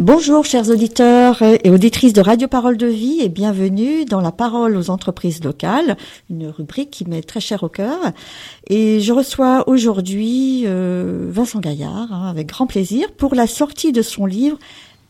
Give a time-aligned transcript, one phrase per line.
[0.00, 4.74] Bonjour chers auditeurs et auditrices de Radio Parole de Vie et bienvenue dans la parole
[4.78, 5.98] aux entreprises locales,
[6.30, 7.98] une rubrique qui m'est très chère au cœur.
[8.66, 14.00] Et je reçois aujourd'hui euh, Vincent Gaillard hein, avec grand plaisir pour la sortie de
[14.00, 14.56] son livre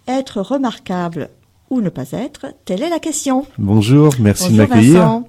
[0.08, 1.30] Être remarquable
[1.70, 3.46] ou ne pas être, telle est la question.
[3.58, 5.22] Bonjour, merci de m'accueillir.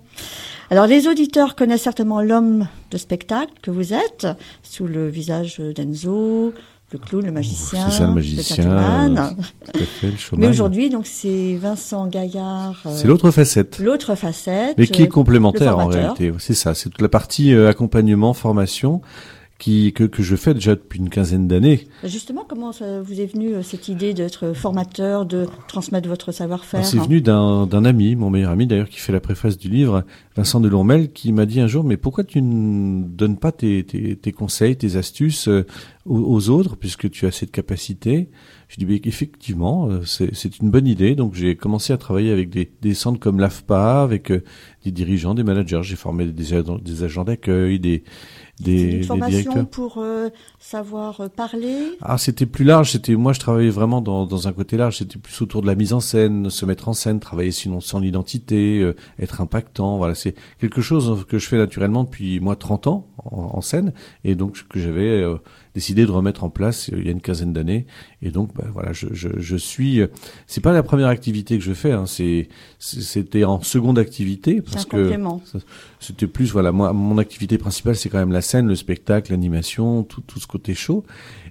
[0.71, 4.25] Alors les auditeurs connaissent certainement l'homme de spectacle que vous êtes,
[4.64, 6.52] sous le visage d'Enzo,
[6.92, 9.10] le clown, le magicien, c'est ça, le magicien,
[9.73, 12.81] le Mais aujourd'hui, donc c'est Vincent Gaillard.
[12.86, 13.80] Euh, c'est l'autre facette.
[13.80, 14.77] L'autre facette.
[14.77, 16.34] Mais qui est complémentaire en réalité.
[16.40, 19.02] C'est ça, c'est toute la partie euh, accompagnement, formation
[19.62, 21.88] qui, que, que je fais déjà depuis une quinzaine d'années.
[22.04, 26.84] Justement, comment ça vous est venu euh, cette idée d'être formateur, de transmettre votre savoir-faire
[26.84, 30.04] C'est venu d'un ami, mon meilleur ami d'ailleurs, qui fait la préface du livre,
[30.36, 34.16] Vincent Delormel, qui m'a dit un jour, mais pourquoi tu ne donnes pas tes, tes,
[34.16, 35.64] tes conseils, tes astuces euh,
[36.06, 38.30] aux, autres, puisque tu as cette capacité?
[38.68, 41.14] Je dis, effectivement, euh, c'est une bonne idée.
[41.14, 44.31] Donc j'ai commencé à travailler avec des, des centres comme l'AFPA, avec
[44.84, 45.81] des dirigeants, des managers.
[45.84, 48.03] J'ai formé des, des agents d'accueil, des
[48.62, 51.98] des, une formation pour euh, savoir euh, parler.
[52.02, 52.92] Ah, c'était plus large.
[52.92, 54.98] C'était moi, je travaillais vraiment dans, dans un côté large.
[54.98, 58.00] C'était plus autour de la mise en scène, se mettre en scène, travailler sinon sans
[58.00, 59.98] l'identité, euh, être impactant.
[59.98, 64.34] Voilà, c'est quelque chose que je fais naturellement depuis moi 30 ans en, scène et
[64.36, 65.23] donc que j'avais
[65.73, 67.86] décidé de remettre en place il y a une quinzaine d'années.
[68.22, 70.02] Et donc, bah, voilà, je, je, je suis.
[70.47, 71.91] C'est pas la première activité que je fais.
[71.91, 75.11] Hein, c'est c'était en seconde activité parce que
[76.00, 80.03] c'était plus voilà moi mon activité principale c'est quand même la scène, le spectacle, l'animation,
[80.03, 81.05] tout tout ce côté chaud.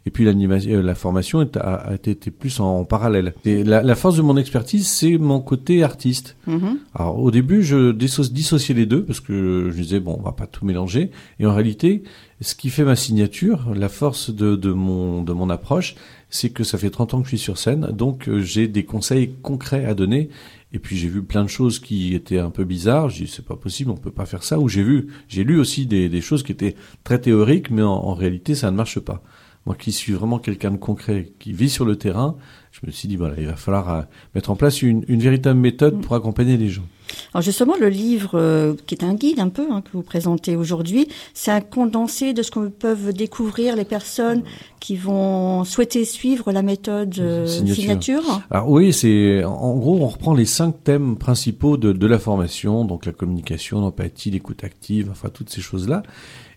[0.06, 3.34] Et puis l'animation, euh, la formation a, été plus en, parallèle.
[3.44, 6.36] Et la, la, force de mon expertise, c'est mon côté artiste.
[6.48, 6.76] Mm-hmm.
[6.94, 10.46] Alors au début, je dissociais les deux parce que je disais bon, on va pas
[10.46, 11.10] tout mélanger.
[11.38, 12.02] Et en réalité,
[12.40, 15.94] ce qui fait ma signature, la force de, de mon de mon approche,
[16.30, 18.84] c'est que ça fait 30 ans que je suis sur scène, donc euh, j'ai des
[18.84, 20.30] conseils concrets à donner.
[20.72, 23.08] Et puis j'ai vu plein de choses qui étaient un peu bizarres.
[23.08, 24.58] J'ai dit c'est pas possible, on peut pas faire ça.
[24.60, 27.90] Ou j'ai vu, j'ai lu aussi des, des, choses qui étaient très théoriques, mais en,
[27.90, 29.22] en réalité ça ne marche pas
[29.66, 32.36] moi qui suis vraiment quelqu'un de concret, qui vit sur le terrain,
[32.72, 34.02] je me suis dit, voilà, il va falloir euh,
[34.34, 36.86] mettre en place une, une véritable méthode pour accompagner les gens.
[37.32, 40.56] Alors justement, le livre, euh, qui est un guide un peu, hein, que vous présentez
[40.56, 44.42] aujourd'hui, c'est un condensé de ce que peuvent découvrir les personnes
[44.80, 48.22] qui vont souhaiter suivre la méthode euh, signature.
[48.50, 52.84] Alors oui, c'est en gros, on reprend les cinq thèmes principaux de, de la formation,
[52.84, 56.02] donc la communication, l'empathie, l'écoute active, enfin toutes ces choses-là.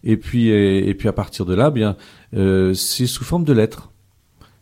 [0.04, 1.96] Et puis, et, puis à partir de là, bien,
[2.36, 3.92] euh, c'est sous forme de lettres.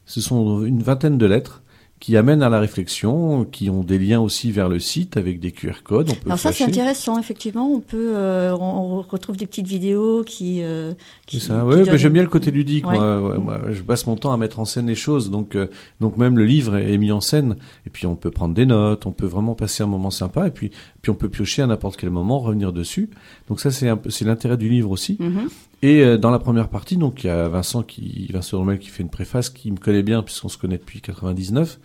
[0.06, 1.64] Ce sont une vingtaine de lettres
[2.02, 5.52] qui amènent à la réflexion, qui ont des liens aussi vers le site avec des
[5.52, 6.10] QR codes.
[6.10, 7.72] On peut Alors ça c'est intéressant effectivement.
[7.72, 10.64] On peut, euh, on retrouve des petites vidéos qui.
[10.64, 10.94] Euh,
[11.28, 11.64] qui c'est ça.
[11.64, 12.86] Oui, j'aime bien le côté ludique.
[12.86, 15.68] Moi, moi, je passe mon temps à mettre en scène les choses, donc euh,
[16.00, 17.56] donc même le livre est, mis en scène.
[17.86, 20.48] Et puis on peut prendre des notes, on peut vraiment passer un moment sympa.
[20.48, 20.72] Et puis
[21.04, 23.12] puis on peut piocher à n'importe quel moment, revenir dessus.
[23.48, 25.20] Donc ça c'est un peu c'est l'intérêt du livre aussi.
[25.22, 25.50] Mm-hmm.
[25.82, 28.90] Et euh, dans la première partie, donc il y a Vincent qui Vincent Rommel qui
[28.90, 31.80] fait une préface qui me connaît bien puisqu'on se connaît depuis 99.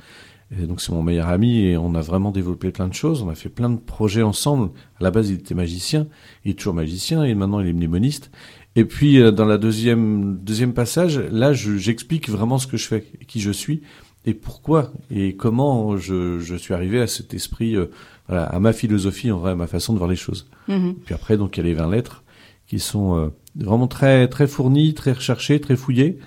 [0.57, 3.23] Et donc c'est mon meilleur ami et on a vraiment développé plein de choses.
[3.23, 4.71] On a fait plein de projets ensemble.
[5.01, 6.07] À la base, il était magicien,
[6.45, 8.31] il est toujours magicien et maintenant il est mnémoniste.
[8.77, 13.05] Et puis euh, dans la deuxième deuxième passage, là, j'explique vraiment ce que je fais,
[13.27, 13.83] qui je suis
[14.25, 17.87] et pourquoi et comment je, je suis arrivé à cet esprit, euh,
[18.29, 20.49] voilà, à ma philosophie en vrai, à ma façon de voir les choses.
[20.69, 20.95] Mm-hmm.
[21.07, 22.23] Puis après, donc il y a les 20 lettres
[22.69, 26.19] qui sont vraiment très très fourni, très recherché, très fouillé,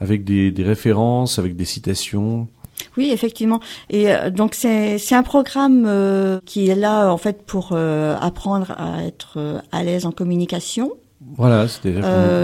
[0.00, 2.48] avec des, des références, avec des citations.
[2.96, 3.60] Oui, effectivement.
[3.90, 8.16] Et euh, donc c'est c'est un programme euh, qui est là en fait pour euh,
[8.20, 10.92] apprendre à être à l'aise en communication.
[11.38, 11.94] Voilà, c'était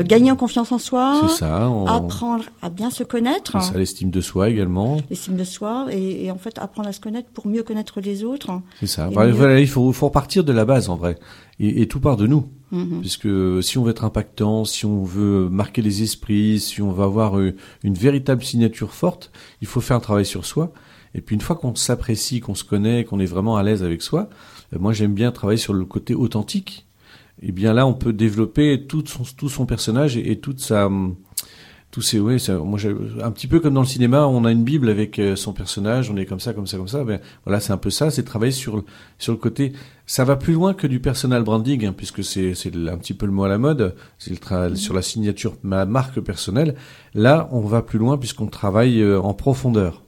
[0.05, 1.21] gagner en confiance en soi.
[1.23, 1.71] C'est ça.
[1.87, 3.53] Apprendre à bien se connaître.
[3.61, 4.97] C'est ça, l'estime de soi également.
[5.09, 8.25] L'estime de soi et, et, en fait apprendre à se connaître pour mieux connaître les
[8.25, 8.51] autres.
[8.81, 9.09] C'est ça.
[9.13, 11.17] Voilà, il faut faut repartir de la base en vrai.
[11.61, 12.49] Et, et tout part de nous.
[12.73, 13.01] Mhm.
[13.01, 13.29] Puisque
[13.63, 17.39] si on veut être impactant, si on veut marquer les esprits, si on veut avoir
[17.39, 20.73] euh, une véritable signature forte, il faut faire un travail sur soi.
[21.15, 24.01] Et puis une fois qu'on s'apprécie, qu'on se connaît, qu'on est vraiment à l'aise avec
[24.01, 24.31] soi,
[24.73, 26.87] euh, moi j'aime bien travailler sur le côté authentique.
[27.43, 30.89] Et bien là, on peut développer tout son, personnage et, et toute sa,
[31.93, 32.79] tous ces ouais moi
[33.23, 36.11] un petit peu comme dans le cinéma on a une bible avec euh, son personnage
[36.11, 38.25] on est comme ça comme ça comme ça ben voilà c'est un peu ça c'est
[38.25, 38.83] travailler sur
[39.19, 39.73] sur le côté.
[40.07, 43.27] Ça va plus loin que du personal branding hein, puisque c'est c'est un petit peu
[43.27, 46.77] le mot à la mode c'est le travail sur la signature ma marque personnelle.
[47.15, 50.03] Là on va plus loin puisqu'on travaille euh, en profondeur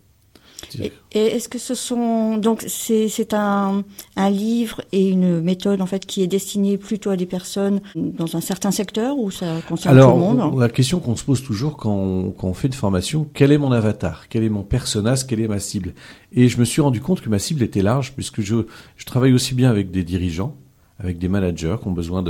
[0.81, 3.85] Et, est-ce que ce sont donc c'est c'est un
[4.17, 8.37] un livre et une méthode en fait qui est destinée plutôt à des personnes dans
[8.37, 11.43] un certain secteur ou ça concerne Alors, tout le monde la question qu'on se pose
[11.43, 14.29] toujours quand on, quand on fait une formation, quel est mon avatar?
[14.29, 15.95] Quel est mon personnage Quelle est ma cible?
[16.33, 18.67] Et je me suis rendu compte que ma cible était large puisque je
[18.97, 20.57] je travaille aussi bien avec des dirigeants
[20.99, 22.23] avec des managers qui ont besoin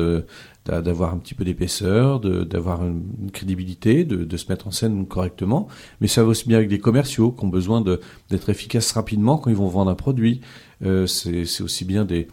[0.64, 5.68] d'avoir un petit peu d'épaisseur, d'avoir une crédibilité, de, se mettre en scène correctement.
[6.00, 9.50] Mais ça va aussi bien avec des commerciaux qui ont besoin d'être efficaces rapidement quand
[9.50, 10.40] ils vont vendre un produit.
[10.84, 12.28] Euh, C'est aussi bien des,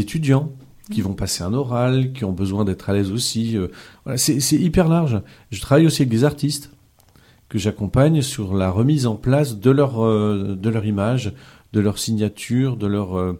[0.00, 0.52] étudiants
[0.90, 3.56] qui vont passer un oral, qui ont besoin d'être à l'aise aussi.
[3.56, 3.68] Euh,
[4.16, 5.22] c'est hyper large.
[5.50, 6.72] Je travaille aussi avec des artistes
[7.48, 11.32] que j'accompagne sur la remise en place de leur euh, image,
[11.72, 13.36] de leur signature, de leur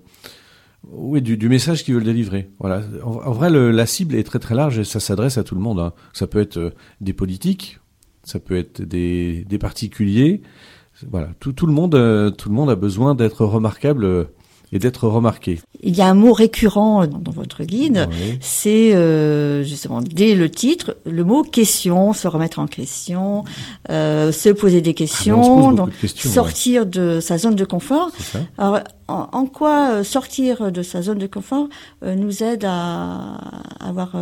[0.93, 2.51] oui, du, du message qu'ils veulent délivrer.
[2.59, 2.83] Voilà.
[3.03, 5.81] En, vrai, la cible est très très large et ça s'adresse à tout le monde.
[5.81, 5.93] Hein.
[6.13, 6.71] Ça peut être euh,
[7.01, 7.81] des politiques,
[8.23, 10.43] ça peut être des, des particuliers.
[11.11, 14.25] Voilà, tout, tout le monde, euh, tout le monde a besoin d'être remarquable euh,
[14.73, 15.61] et d'être remarqué.
[15.83, 18.39] Il y a un mot récurrent dans votre guide, oui.
[18.41, 23.45] c'est euh, justement dès le titre le mot question, se remettre en question,
[23.91, 26.89] euh, se poser des questions, ah, donc de questions, sortir ouais.
[26.89, 28.11] de sa zone de confort.
[28.59, 31.69] Alors en, en, quoi euh, sortir de sa zone de confort
[32.03, 33.35] euh, nous aide à,
[33.81, 34.17] à avoir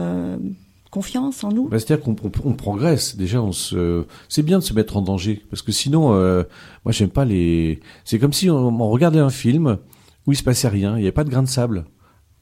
[0.93, 1.69] confiance en nous?
[1.69, 3.17] Bah, C'est-à-dire qu'on on, on progresse.
[3.17, 6.45] Déjà, on se, c'est bien de se mettre en danger parce que sinon, euh,
[6.85, 7.81] moi, j'aime pas les.
[8.05, 9.79] C'est comme si on, on regardait un film
[10.27, 11.85] où il se passait rien, il n'y avait pas de grain de sable.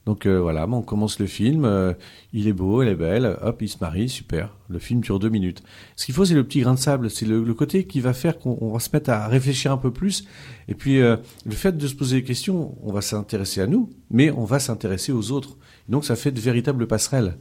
[0.07, 1.93] Donc euh, voilà, on commence le film, euh,
[2.33, 4.57] il est beau, elle est belle, hop, il se marie, super.
[4.69, 5.63] Le film dure deux minutes.
[5.95, 8.39] Ce qu'il faut, c'est le petit grain de sable, c'est le, côté qui va faire
[8.39, 10.25] qu'on va se mettre à réfléchir un peu plus.
[10.69, 13.91] Et puis euh, le fait de se poser des questions, on va s'intéresser à nous,
[14.11, 15.59] mais on va s'intéresser aux autres.
[15.89, 17.37] Donc ça fait de véritables passerelles.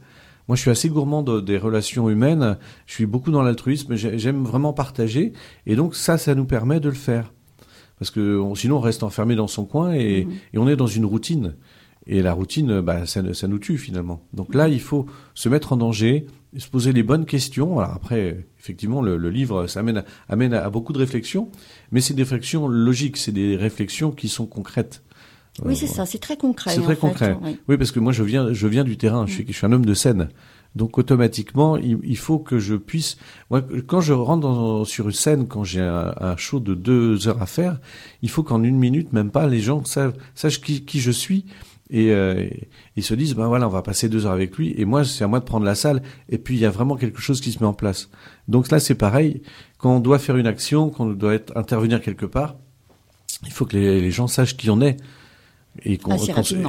[0.46, 2.58] Moi, je suis assez gourmand de, des relations humaines.
[2.86, 3.94] Je suis beaucoup dans l'altruisme.
[3.94, 5.32] J'aime vraiment partager.
[5.66, 7.32] Et donc ça, ça nous permet de le faire
[8.00, 10.32] parce que on, sinon on reste enfermé dans son coin et, mmh.
[10.54, 11.54] et, on est dans une routine.
[12.06, 14.22] Et la routine, bah, ça, ça, nous tue finalement.
[14.32, 15.04] Donc là, il faut
[15.34, 16.26] se mettre en danger,
[16.56, 17.78] se poser les bonnes questions.
[17.78, 21.50] Alors après, effectivement, le, le livre, ça amène, à, amène à, beaucoup de réflexions,
[21.92, 25.02] mais c'est des réflexions logiques, c'est des réflexions qui sont concrètes.
[25.62, 26.70] Oui, euh, c'est ça, c'est très concret.
[26.74, 27.36] C'est très concret.
[27.42, 27.58] Oui.
[27.68, 27.76] oui.
[27.76, 29.26] parce que moi, je viens, je viens du terrain.
[29.26, 30.30] Je suis, je suis un homme de scène.
[30.76, 33.16] Donc automatiquement, il, faut que je puisse.
[33.50, 37.26] Moi, quand je rentre dans, sur une scène, quand j'ai un, un, show de deux
[37.26, 37.80] heures à faire,
[38.22, 41.44] il faut qu'en une minute, même pas, les gens savent, sachent qui, qui je suis
[41.90, 42.48] et euh,
[42.94, 44.72] ils se disent ben voilà, on va passer deux heures avec lui.
[44.76, 46.02] Et moi, c'est à moi de prendre la salle.
[46.28, 48.08] Et puis il y a vraiment quelque chose qui se met en place.
[48.46, 49.42] Donc là, c'est pareil.
[49.78, 52.56] Quand on doit faire une action, quand on doit être, intervenir quelque part,
[53.44, 54.98] il faut que les gens sachent qui on est
[55.84, 56.16] et qu'on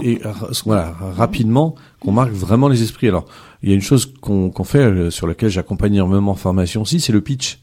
[0.04, 0.20] et,
[0.66, 3.08] voilà rapidement qu'on marque vraiment les esprits.
[3.08, 3.26] Alors
[3.64, 6.82] il y a une chose qu'on qu fait euh, sur laquelle j'accompagne énormément en formation
[6.82, 7.60] aussi, c'est le pitch.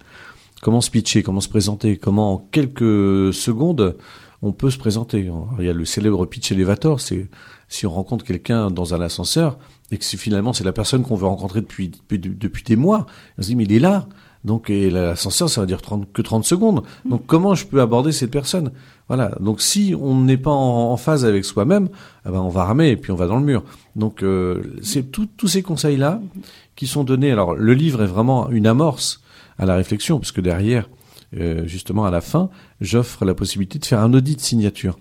[0.60, 3.96] Comment se pitcher, comment se présenter, comment en quelques secondes
[4.40, 5.22] on peut se présenter.
[5.22, 7.28] Alors, il y a le célèbre pitch elevator, c'est
[7.68, 9.58] si on rencontre quelqu'un dans un ascenseur
[9.90, 13.06] et que finalement c'est la personne qu'on veut rencontrer depuis, depuis, depuis des mois,
[13.38, 14.08] on se dit mais il est là.
[14.44, 16.82] Donc, et l'ascenseur, ça va dire 30, que 30 secondes.
[17.04, 18.70] Donc, comment je peux aborder cette personne?
[19.08, 19.32] Voilà.
[19.40, 21.88] Donc, si on n'est pas en, en, phase avec soi-même,
[22.26, 23.64] eh ben, on va ramer et puis on va dans le mur.
[23.96, 26.20] Donc, euh, c'est tous ces conseils-là
[26.76, 27.32] qui sont donnés.
[27.32, 29.22] Alors, le livre est vraiment une amorce
[29.58, 30.88] à la réflexion, puisque derrière,
[31.36, 32.48] euh, justement, à la fin,
[32.80, 34.98] j'offre la possibilité de faire un audit de signature.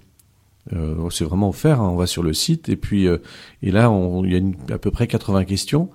[0.73, 1.79] Euh, c'est vraiment offert.
[1.79, 1.89] Hein.
[1.91, 4.77] On va sur le site et puis et là, on, il y a une, à
[4.77, 5.89] peu près 80 questions.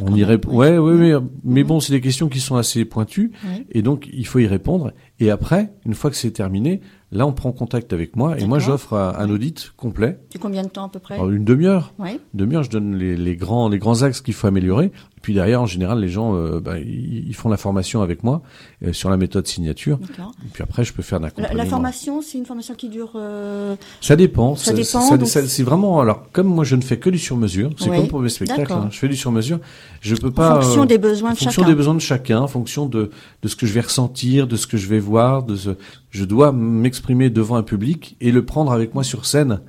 [0.00, 0.54] On y répond.
[0.56, 1.12] Ouais, ouais, mais,
[1.44, 3.66] mais bon, c'est des questions qui sont assez pointues oui.
[3.70, 4.92] et donc il faut y répondre.
[5.20, 6.80] Et après, une fois que c'est terminé,
[7.12, 10.18] là, on prend contact avec moi et moi, j'offre un, audit complet.
[10.30, 11.94] C'est combien de temps à peu près Alors, Une demi-heure.
[11.98, 12.10] Oui.
[12.12, 14.90] Une demi-heure, je donne les, les, grands les grands axes qu'il faut améliorer.
[15.24, 18.42] Puis derrière, en général, les gens, euh, bah, ils, font la formation avec moi
[18.82, 19.98] euh, sur la méthode signature.
[20.44, 21.56] Et puis après, je peux faire un accompagnement.
[21.56, 23.12] La, la formation, c'est une formation qui dure.
[23.14, 23.74] Euh...
[24.02, 24.54] Ça dépend.
[24.54, 25.16] Ça, ça dépend.
[25.16, 25.26] Donc...
[25.26, 26.00] c'est vraiment.
[26.00, 27.70] Alors, comme moi, je ne fais que du sur-mesure.
[27.78, 27.96] C'est oui.
[27.96, 28.70] comme pour mes spectacles.
[28.70, 29.60] Hein, je fais du sur-mesure.
[30.00, 30.58] Je peux pas.
[30.58, 31.48] En fonction des besoins de chacun.
[31.48, 33.10] En fonction des besoins de chacun, en fonction de
[33.42, 35.70] de ce que je vais ressentir, de ce que je vais voir, de ce.
[36.10, 39.60] Je dois m'exprimer devant un public et le prendre avec moi sur scène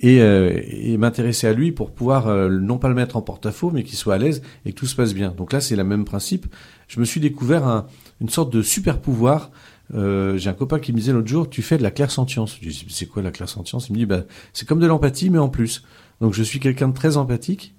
[0.00, 3.70] et, euh, et m'intéresser à lui pour pouvoir euh, non pas le mettre en porte-à-faux,
[3.70, 5.34] mais qu'il soit à l'aise et que tout se passe bien.
[5.36, 6.46] Donc là, c'est le même principe.
[6.88, 7.86] Je me suis découvert un,
[8.20, 9.50] une sorte de super pouvoir.
[9.94, 12.56] Euh, J'ai un copain qui me disait l'autre jour, tu fais de la clairsentience.
[12.60, 13.88] Je dis, c'est quoi la clairsentience?
[13.88, 14.22] Il me dit, bah,
[14.52, 15.82] c'est comme de l'empathie, mais en plus.
[16.20, 17.74] Donc je suis quelqu'un de très empathique.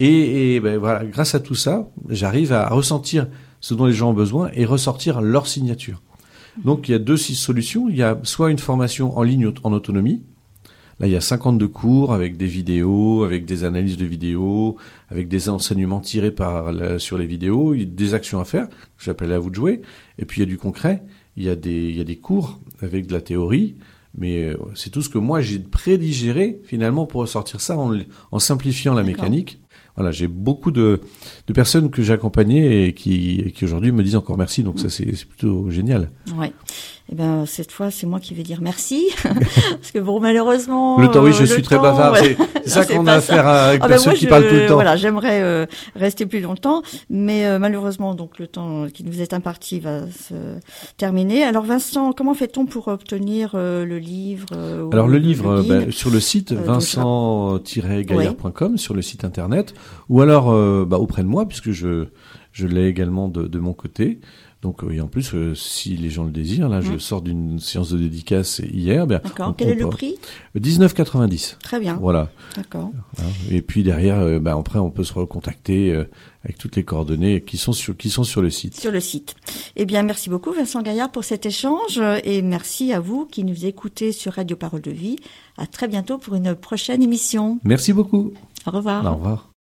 [0.00, 3.28] Et, et ben, voilà, grâce à tout ça, j'arrive à ressentir
[3.60, 6.02] ce dont les gens ont besoin et ressortir leur signature.
[6.64, 7.88] Donc il y a deux solutions.
[7.88, 10.22] Il y a soit une formation en ligne en autonomie,
[10.98, 14.76] Là, il y a 52 cours avec des vidéos, avec des analyses de vidéos,
[15.10, 18.66] avec des enseignements tirés par la, sur les vidéos, des actions à faire.
[18.98, 19.82] J'appelle à vous de jouer.
[20.18, 21.02] Et puis il y a du concret.
[21.36, 23.76] il y a des, il y a des cours avec de la théorie,
[24.16, 27.94] mais euh, c'est tout ce que moi j'ai prédigéré finalement pour ressortir ça en,
[28.32, 29.60] en simplifiant la mécanique.
[29.96, 31.00] Voilà, j'ai beaucoup de,
[31.46, 34.78] de personnes que j'ai accompagnées et qui, et qui aujourd'hui me disent encore merci, donc
[34.78, 36.10] ça c'est plutôt génial.
[36.36, 36.52] Ouais.
[37.10, 40.98] Eh ben cette fois, c'est moi qui vais dire merci parce que bon, malheureusement.
[41.00, 42.36] Le temps, oui, euh, je le suis très temps, bavard, ouais.
[42.64, 43.32] c'est ça qu'on a ça.
[43.34, 44.74] affaire à- avec Ah ben moi, qui je- parlent tout le temps.
[44.74, 49.32] Voilà, j'aimerais euh, rester plus longtemps, mais euh, malheureusement, donc le temps qui nous est
[49.32, 50.34] imparti va se
[50.96, 51.44] terminer.
[51.44, 55.92] Alors Vincent, comment fait-on pour obtenir euh, le livre euh, Alors le livre, guide ben,
[55.92, 59.74] sur le site Euh, vincent-gaillard.com, sur le site internet,
[60.08, 62.06] ou alors euh, bah, auprès de moi, puisque je,
[62.52, 64.20] je l'ai également de, de mon côté.
[64.62, 66.98] Donc euh, et en plus, euh, si les gens le désirent, là, je Mhm.
[66.98, 69.06] sors d'une séance de dédicace hier.
[69.06, 69.54] Ben, D'accord.
[69.56, 70.16] Quel est le prix?
[70.58, 71.58] 19,90.
[71.62, 71.96] Très bien.
[72.00, 72.30] Voilà.
[72.56, 72.90] D'accord.
[73.18, 73.22] hein.
[73.50, 76.04] Et puis derrière, euh, ben, après, on peut se recontacter euh,
[76.44, 78.80] avec toutes les coordonnées qui sont sur qui sont sur le site.
[78.80, 79.34] Sur le site.
[79.76, 83.66] Eh bien, merci beaucoup Vincent Gaillard pour cet échange et merci à vous qui nous
[83.66, 85.16] écoutez sur Radio Parole de Vie.
[85.58, 87.58] À très bientôt pour une prochaine émission.
[87.62, 88.32] Merci beaucoup.
[88.66, 89.04] Au revoir.
[89.04, 89.55] Au revoir.